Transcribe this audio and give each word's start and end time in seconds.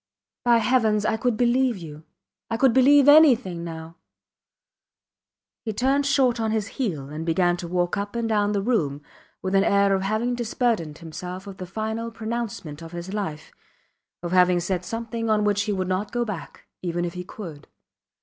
By 0.43 0.57
Heavens 0.57 1.05
I 1.05 1.15
could 1.15 1.37
believe 1.37 1.77
you 1.77 2.01
I 2.49 2.57
could 2.57 2.73
believe 2.73 3.07
anything 3.07 3.63
now! 3.63 3.97
He 5.63 5.73
turned 5.73 6.07
short 6.07 6.39
on 6.39 6.49
his 6.49 6.69
heel 6.69 7.09
and 7.09 7.23
began 7.23 7.55
to 7.57 7.67
walk 7.67 7.97
up 7.97 8.15
and 8.15 8.27
down 8.27 8.53
the 8.53 8.63
room 8.63 9.03
with 9.43 9.53
an 9.53 9.63
air 9.63 9.93
of 9.93 10.01
having 10.01 10.33
disburdened 10.33 10.97
himself 10.97 11.45
of 11.45 11.57
the 11.57 11.67
final 11.67 12.09
pronouncement 12.09 12.81
of 12.81 12.93
his 12.93 13.13
life 13.13 13.51
of 14.23 14.31
having 14.31 14.59
said 14.59 14.83
something 14.85 15.29
on 15.29 15.43
which 15.43 15.61
he 15.65 15.71
would 15.71 15.87
not 15.87 16.11
go 16.11 16.25
back, 16.25 16.65
even 16.81 17.05
if 17.05 17.13
he 17.13 17.23
could. 17.23 17.67